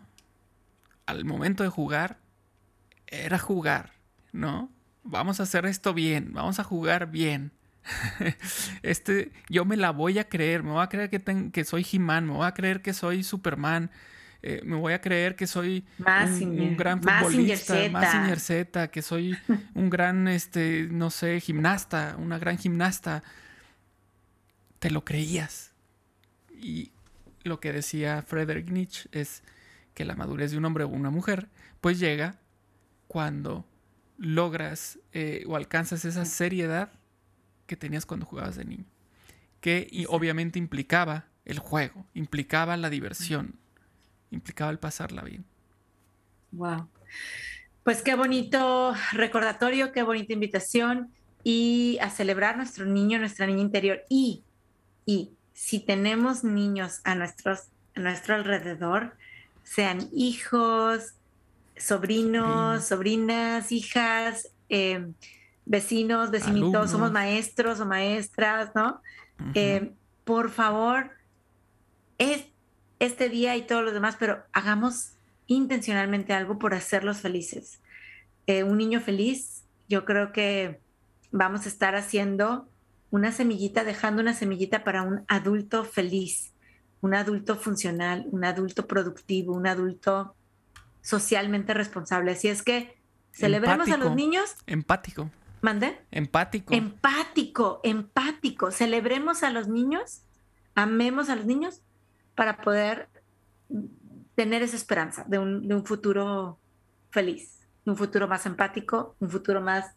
[1.04, 2.18] al momento de jugar,
[3.08, 3.90] era jugar,
[4.30, 4.70] ¿no?
[5.02, 7.50] Vamos a hacer esto bien, vamos a jugar bien.
[8.82, 12.26] este, yo me la voy a creer, me voy a creer que, que soy He-Man,
[12.26, 13.90] me voy a creer que soy Superman,
[14.42, 17.74] eh, me voy a creer que soy un, gran futbolista,
[18.36, 19.36] Z, que soy
[19.74, 23.24] un gran, este, no sé, gimnasta, una gran gimnasta.
[24.82, 25.70] Te lo creías.
[26.60, 26.90] Y
[27.44, 29.44] lo que decía Friedrich Nietzsche es
[29.94, 31.46] que la madurez de un hombre o una mujer,
[31.80, 32.40] pues llega
[33.06, 33.64] cuando
[34.18, 36.90] logras eh, o alcanzas esa seriedad
[37.68, 38.84] que tenías cuando jugabas de niño.
[39.60, 43.60] Que y obviamente implicaba el juego, implicaba la diversión,
[44.32, 45.44] implicaba el pasarla bien.
[46.50, 46.88] Wow.
[47.84, 51.12] Pues qué bonito recordatorio, qué bonita invitación
[51.44, 54.02] y a celebrar nuestro niño, nuestra niña interior.
[54.08, 54.42] Y,
[55.06, 59.14] y si tenemos niños a, nuestros, a nuestro alrededor,
[59.62, 61.14] sean hijos,
[61.76, 65.06] sobrinos, sobrinas, hijas, eh,
[65.64, 69.00] vecinos, vecinitos, somos maestros o maestras, ¿no?
[69.54, 69.92] Eh,
[70.24, 71.10] por favor,
[72.18, 72.46] es
[72.98, 75.12] este día y todos los demás, pero hagamos
[75.46, 77.80] intencionalmente algo por hacerlos felices.
[78.46, 80.80] Eh, un niño feliz, yo creo que
[81.30, 82.68] vamos a estar haciendo
[83.12, 86.54] una semillita, dejando una semillita para un adulto feliz,
[87.02, 90.34] un adulto funcional, un adulto productivo, un adulto
[91.02, 92.32] socialmente responsable.
[92.32, 92.96] Así es que
[93.30, 94.56] celebremos a los niños.
[94.66, 95.30] Empático.
[95.60, 96.00] ¿Mande?
[96.10, 96.72] Empático.
[96.72, 98.70] Empático, empático.
[98.70, 100.22] Celebremos a los niños,
[100.74, 101.82] amemos a los niños
[102.34, 103.10] para poder
[104.34, 106.58] tener esa esperanza de un, de un futuro
[107.10, 109.94] feliz, un futuro más empático, un futuro más,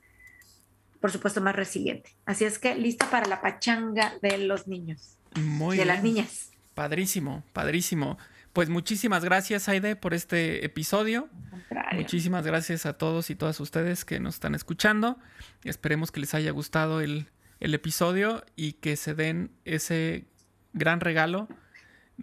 [1.05, 2.15] por supuesto, más resiliente.
[2.25, 5.19] Así es que lista para la pachanga de los niños.
[5.35, 6.49] Muy de las niñas.
[6.73, 8.17] Padrísimo, padrísimo.
[8.53, 11.29] Pues muchísimas gracias, Aide, por este episodio.
[11.91, 15.19] Muchísimas gracias a todos y todas ustedes que nos están escuchando.
[15.63, 17.29] Esperemos que les haya gustado el,
[17.59, 20.25] episodio y que se den ese
[20.73, 21.47] gran regalo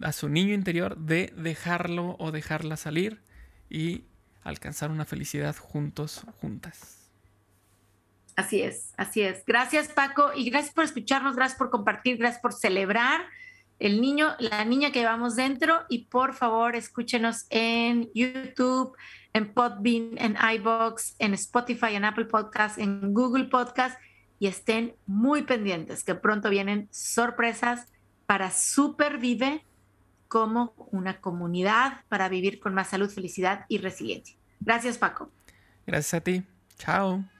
[0.01, 3.21] a su niño interior de dejarlo o dejarla salir
[3.69, 4.03] y
[4.43, 7.02] alcanzar una felicidad juntos, juntas.
[8.35, 9.43] Así es, así es.
[9.45, 13.25] Gracias Paco y gracias por escucharnos, gracias por compartir, gracias por celebrar
[13.79, 18.95] el niño, la niña que llevamos dentro y por favor escúchenos en YouTube,
[19.33, 23.99] en Podbean, en iBox, en Spotify, en Apple Podcast, en Google Podcast
[24.39, 27.87] y estén muy pendientes que pronto vienen sorpresas
[28.25, 29.63] para Supervive
[30.27, 34.35] como una comunidad para vivir con más salud, felicidad y resiliencia.
[34.59, 35.29] Gracias Paco.
[35.85, 36.43] Gracias a ti.
[36.77, 37.32] Chao.